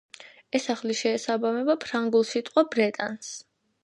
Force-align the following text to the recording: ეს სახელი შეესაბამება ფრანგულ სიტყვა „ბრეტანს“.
ეს 0.59 0.63
სახელი 0.69 0.95
შეესაბამება 1.01 1.75
ფრანგულ 1.83 2.25
სიტყვა 2.31 2.65
„ბრეტანს“. 2.73 3.31